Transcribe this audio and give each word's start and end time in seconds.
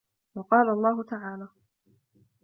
وَقَالَ 0.35 0.69
اللَّهُ 0.69 1.03
تَعَالَى 1.03 1.47